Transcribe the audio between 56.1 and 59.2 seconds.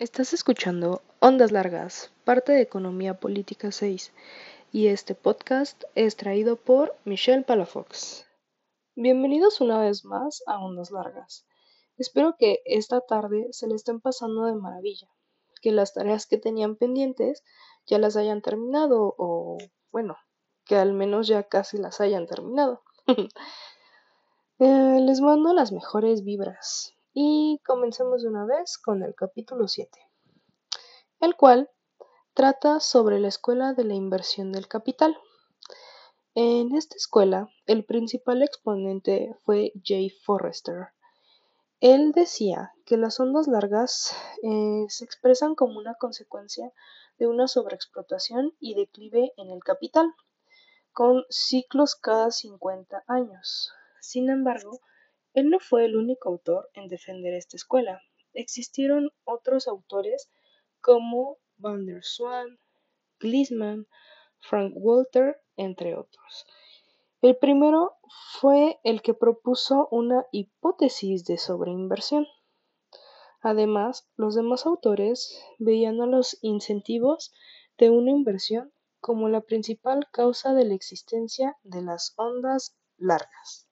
autor en defender esta escuela. Existieron